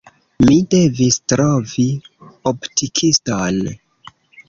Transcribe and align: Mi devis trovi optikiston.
Mi 0.45 0.55
devis 0.71 1.19
trovi 1.35 1.87
optikiston. 2.55 3.65